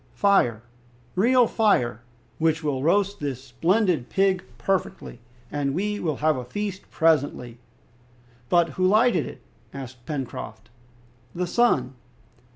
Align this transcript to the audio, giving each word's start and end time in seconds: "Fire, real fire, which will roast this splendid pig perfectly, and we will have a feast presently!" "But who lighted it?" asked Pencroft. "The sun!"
"Fire, 0.15 0.63
real 1.13 1.45
fire, 1.45 2.01
which 2.39 2.63
will 2.63 2.81
roast 2.81 3.19
this 3.19 3.43
splendid 3.43 4.09
pig 4.09 4.43
perfectly, 4.57 5.19
and 5.51 5.75
we 5.75 5.99
will 5.99 6.15
have 6.25 6.37
a 6.37 6.43
feast 6.43 6.89
presently!" 6.89 7.59
"But 8.49 8.69
who 8.69 8.87
lighted 8.87 9.27
it?" 9.27 9.41
asked 9.75 10.07
Pencroft. 10.07 10.71
"The 11.35 11.45
sun!" 11.45 11.93